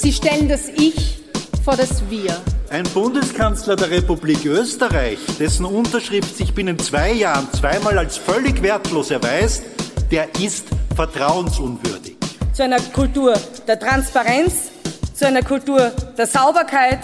[0.00, 1.18] Sie stellen das Ich
[1.64, 2.40] vor das Wir.
[2.70, 9.10] Ein Bundeskanzler der Republik Österreich, dessen Unterschrift sich binnen zwei Jahren zweimal als völlig wertlos
[9.10, 9.64] erweist,
[10.12, 12.16] der ist vertrauensunwürdig.
[12.52, 13.34] Zu einer Kultur
[13.66, 14.70] der Transparenz,
[15.14, 17.00] zu einer Kultur der Sauberkeit,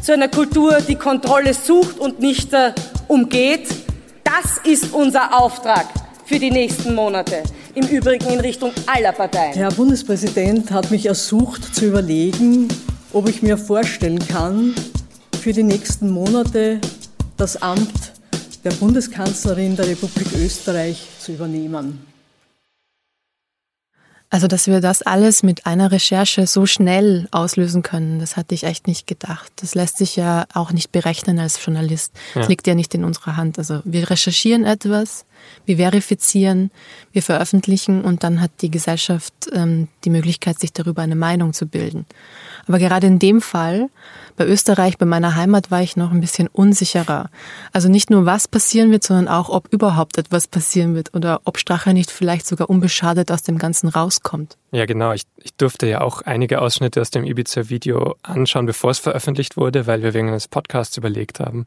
[0.00, 2.72] zu einer Kultur, die Kontrolle sucht und nicht äh,
[3.08, 3.66] umgeht.
[4.22, 5.86] Das ist unser Auftrag
[6.24, 7.42] für die nächsten Monate
[7.76, 9.52] im Übrigen in Richtung aller Parteien.
[9.52, 12.68] Herr Bundespräsident hat mich ersucht zu überlegen,
[13.12, 14.74] ob ich mir vorstellen kann,
[15.38, 16.80] für die nächsten Monate
[17.36, 18.12] das Amt
[18.64, 22.15] der Bundeskanzlerin der Republik Österreich zu übernehmen.
[24.28, 28.64] Also, dass wir das alles mit einer Recherche so schnell auslösen können, das hatte ich
[28.64, 29.52] echt nicht gedacht.
[29.56, 32.12] Das lässt sich ja auch nicht berechnen als Journalist.
[32.34, 32.48] Das ja.
[32.48, 33.58] liegt ja nicht in unserer Hand.
[33.58, 35.26] Also, wir recherchieren etwas,
[35.64, 36.72] wir verifizieren,
[37.12, 41.66] wir veröffentlichen und dann hat die Gesellschaft ähm, die Möglichkeit, sich darüber eine Meinung zu
[41.66, 42.04] bilden.
[42.66, 43.88] Aber gerade in dem Fall,
[44.36, 47.30] bei Österreich, bei meiner Heimat, war ich noch ein bisschen unsicherer.
[47.72, 51.58] Also nicht nur, was passieren wird, sondern auch, ob überhaupt etwas passieren wird oder ob
[51.58, 54.56] Strache nicht vielleicht sogar unbeschadet aus dem Ganzen rauskommt.
[54.72, 55.12] Ja, genau.
[55.12, 59.86] Ich, ich durfte ja auch einige Ausschnitte aus dem Ibiza-Video anschauen, bevor es veröffentlicht wurde,
[59.86, 61.66] weil wir wegen eines Podcasts überlegt haben.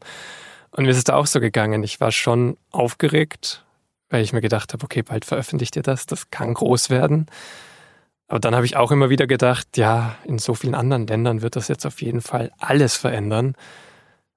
[0.70, 1.82] Und mir ist es da auch so gegangen.
[1.82, 3.64] Ich war schon aufgeregt,
[4.10, 7.26] weil ich mir gedacht habe, okay, bald veröffentlicht ihr das, das kann groß werden.
[8.30, 11.56] Aber dann habe ich auch immer wieder gedacht, ja, in so vielen anderen Ländern wird
[11.56, 13.56] das jetzt auf jeden Fall alles verändern.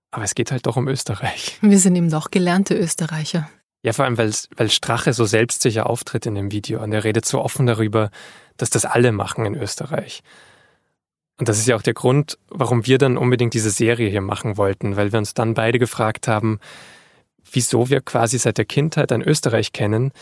[0.10, 1.60] Aber es geht halt doch um Österreich.
[1.62, 3.48] Wir sind eben doch gelernte Österreicher.
[3.84, 7.26] Ja, vor allem, weil, weil Strache so selbstsicher auftritt in dem Video und er redet
[7.26, 8.10] so offen darüber,
[8.58, 10.24] dass das alle machen in Österreich.
[11.38, 14.58] Und das ist ja auch der Grund, warum wir dann unbedingt diese Serie hier machen
[14.58, 16.60] wollten, weil wir uns dann beide gefragt haben,
[17.52, 20.14] wieso wir quasi seit der Kindheit ein Österreich kennen,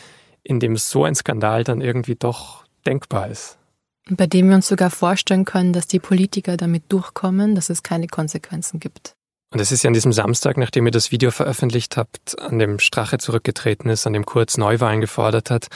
[0.43, 3.59] in dem so ein Skandal dann irgendwie doch denkbar ist
[4.09, 8.07] bei dem wir uns sogar vorstellen können, dass die Politiker damit durchkommen, dass es keine
[8.07, 9.15] Konsequenzen gibt.
[9.53, 12.79] Und es ist ja an diesem Samstag, nachdem ihr das Video veröffentlicht habt, an dem
[12.79, 15.67] Strache zurückgetreten ist, an dem Kurz Neuwahlen gefordert hat,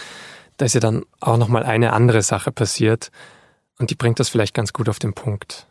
[0.57, 3.11] da ist ja dann auch noch mal eine andere Sache passiert
[3.77, 5.67] und die bringt das vielleicht ganz gut auf den Punkt.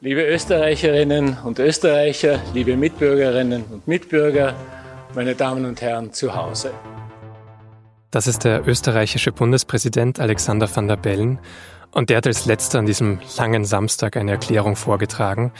[0.00, 4.54] Liebe Österreicherinnen und Österreicher, liebe Mitbürgerinnen und Mitbürger,
[5.14, 6.72] meine Damen und Herren zu Hause.
[8.10, 11.38] Das ist der österreichische Bundespräsident Alexander van der Bellen
[11.90, 15.52] und der hat als letzter an diesem langen Samstag eine Erklärung vorgetragen,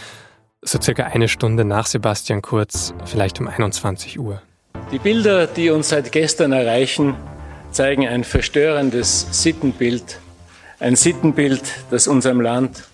[0.63, 4.41] so circa eine Stunde nach Sebastian Kurz, vielleicht um 21 Uhr.
[4.91, 7.17] Die Bilder, die uns seit gestern erreichen,
[7.71, 10.19] zeigen ein verstörendes Sittenbild,
[10.81, 12.85] ein Sittenbild, das unserem Land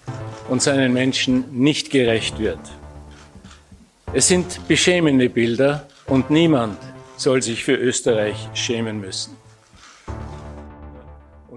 [0.48, 2.59] und seinen Menschen nicht gerecht wird.
[4.12, 6.76] Es sind beschämende Bilder und niemand
[7.16, 9.43] soll sich für Österreich schämen müssen.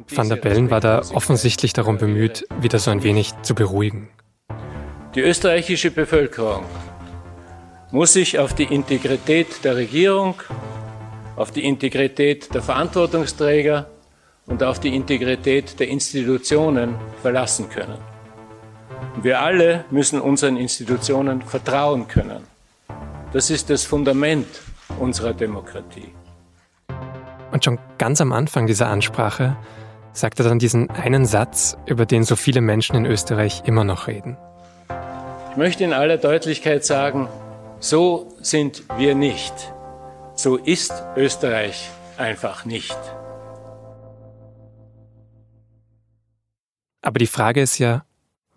[0.10, 4.10] Van der Bellen war da offensichtlich darum bemüht, wieder so ein wenig zu beruhigen.
[5.16, 6.64] Die österreichische Bevölkerung
[7.92, 10.36] muss sich auf die Integrität der Regierung,
[11.36, 13.88] auf die Integrität der Verantwortungsträger
[14.46, 17.98] und auf die Integrität der Institutionen verlassen können.
[19.22, 22.44] Wir alle müssen unseren Institutionen vertrauen können.
[23.34, 24.48] Das ist das Fundament
[25.00, 26.14] unserer Demokratie.
[27.52, 29.56] Und schon ganz am Anfang dieser Ansprache
[30.14, 34.08] sagt er dann diesen einen Satz, über den so viele Menschen in Österreich immer noch
[34.08, 34.38] reden.
[35.52, 37.28] Ich möchte in aller Deutlichkeit sagen,
[37.80, 39.54] so sind wir nicht.
[40.36, 42.98] So ist Österreich einfach nicht.
[47.02, 48.06] Aber die Frage ist ja,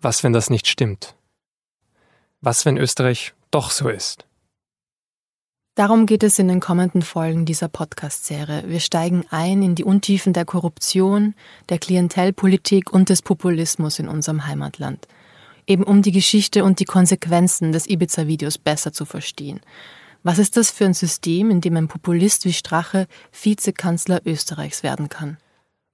[0.01, 1.15] was, wenn das nicht stimmt?
[2.41, 4.25] Was, wenn Österreich doch so ist?
[5.75, 8.65] Darum geht es in den kommenden Folgen dieser Podcast-Serie.
[8.67, 11.33] Wir steigen ein in die Untiefen der Korruption,
[11.69, 15.07] der Klientelpolitik und des Populismus in unserem Heimatland.
[15.65, 19.61] Eben um die Geschichte und die Konsequenzen des Ibiza-Videos besser zu verstehen.
[20.23, 25.07] Was ist das für ein System, in dem ein Populist wie Strache Vizekanzler Österreichs werden
[25.07, 25.37] kann?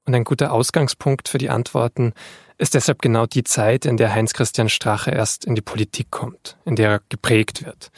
[0.07, 2.13] Und ein guter Ausgangspunkt für die Antworten
[2.57, 6.75] ist deshalb genau die Zeit, in der Heinz-Christian Strache erst in die Politik kommt, in
[6.75, 7.91] der er geprägt wird.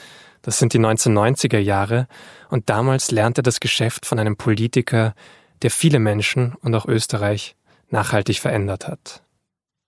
[0.50, 2.08] Das sind die 1990er Jahre
[2.50, 5.14] und damals lernt er das Geschäft von einem Politiker,
[5.62, 7.56] der viele Menschen und auch Österreich
[7.92, 9.22] nachhaltig verändert hat.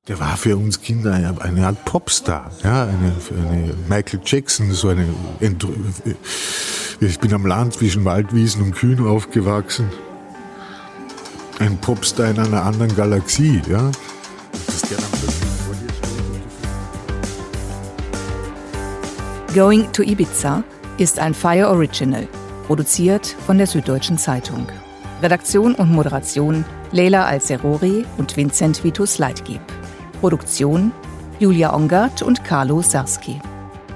[0.07, 3.15] Der war für uns Kinder eine Art Popstar, ja, eine,
[3.49, 5.07] eine Michael Jackson, so eine.
[6.99, 9.89] Ich bin am Land zwischen Waldwiesen und Kühen aufgewachsen.
[11.57, 13.89] Ein Popstar in einer anderen Galaxie, ja.
[19.53, 20.63] Going to Ibiza
[20.97, 22.25] ist ein Fire Original,
[22.67, 24.65] produziert von der Süddeutschen Zeitung.
[25.21, 29.59] Redaktion und Moderation Leila Alzerori und Vincent Vitus Leitgeb.
[30.21, 30.93] Produktion
[31.39, 33.41] Julia Ongert und Carlo Sarski.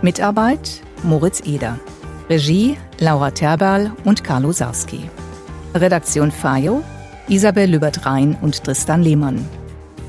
[0.01, 1.79] Mitarbeit Moritz Eder.
[2.29, 5.09] Regie Laura Terberl und Carlo Sarski.
[5.73, 6.83] Redaktion Fayo
[7.29, 9.47] Isabel Lübert-Rhein und Tristan Lehmann.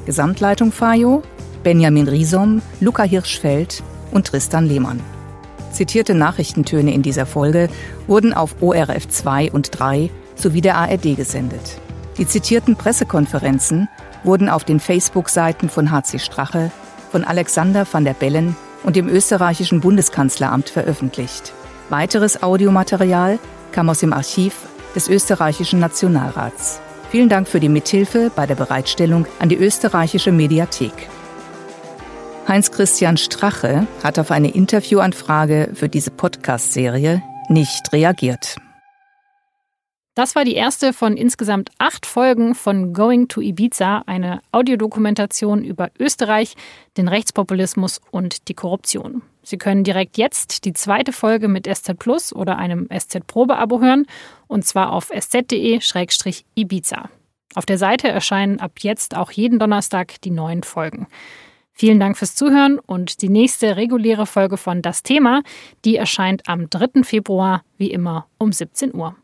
[0.06, 1.22] Gesamtleitung Fayo
[1.62, 5.00] Benjamin Riesom, Luca Hirschfeld und Tristan Lehmann.
[5.76, 7.68] Zitierte Nachrichtentöne in dieser Folge
[8.06, 11.78] wurden auf ORF 2 und 3 sowie der ARD gesendet.
[12.16, 13.86] Die zitierten Pressekonferenzen
[14.24, 16.70] wurden auf den Facebook-Seiten von HC Strache,
[17.12, 21.52] von Alexander van der Bellen und dem österreichischen Bundeskanzleramt veröffentlicht.
[21.90, 23.38] Weiteres Audiomaterial
[23.72, 24.54] kam aus dem Archiv
[24.94, 26.80] des österreichischen Nationalrats.
[27.10, 31.10] Vielen Dank für die Mithilfe bei der Bereitstellung an die österreichische Mediathek.
[32.48, 38.56] Heinz-Christian Strache hat auf eine Interviewanfrage für diese Podcast-Serie nicht reagiert.
[40.14, 45.90] Das war die erste von insgesamt acht Folgen von Going to Ibiza, eine Audiodokumentation über
[45.98, 46.54] Österreich,
[46.96, 49.22] den Rechtspopulismus und die Korruption.
[49.42, 54.06] Sie können direkt jetzt die zweite Folge mit SZ Plus oder einem SZ Probe-Abo hören,
[54.46, 57.10] und zwar auf sz.de-ibiza.
[57.56, 61.08] Auf der Seite erscheinen ab jetzt auch jeden Donnerstag die neuen Folgen.
[61.78, 65.42] Vielen Dank fürs Zuhören und die nächste reguläre Folge von Das Thema,
[65.84, 67.02] die erscheint am 3.
[67.02, 69.14] Februar, wie immer um 17 Uhr.